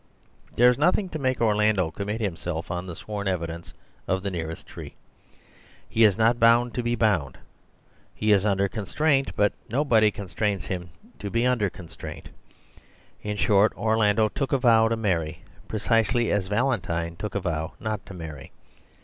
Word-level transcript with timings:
There 0.55 0.71
is 0.71 0.79
nothing 0.79 1.09
to 1.09 1.19
make 1.19 1.39
Orlando 1.41 1.91
commit 1.91 2.21
himself 2.21 2.71
on 2.71 2.87
the 2.87 2.95
sworn 2.95 3.27
evidence 3.27 3.71
of 4.07 4.23
the 4.23 4.31
nearest 4.31 4.65
tree. 4.65 4.95
He 5.87 6.03
is 6.05 6.17
not 6.17 6.39
bound 6.39 6.73
to 6.73 6.81
be 6.81 6.95
bound; 6.95 7.37
he 8.15 8.31
is 8.31 8.43
under 8.43 8.67
constraint, 8.67 9.29
but 9.35 9.53
no 9.69 9.85
body 9.85 10.09
constrains 10.09 10.65
him 10.65 10.89
to 11.19 11.29
be 11.29 11.45
under 11.45 11.69
constraint. 11.69 12.29
In 13.21 13.37
short, 13.37 13.77
Orlando 13.77 14.27
took 14.27 14.51
a 14.51 14.57
vow 14.57 14.87
to 14.87 14.97
marry 14.97 15.43
pre 15.67 15.77
cisely 15.77 16.31
as 16.31 16.47
Valentine 16.47 17.15
took 17.15 17.35
a 17.35 17.39
vow 17.39 17.73
not 17.79 18.03
to 18.07 18.15
marry. 18.15 18.51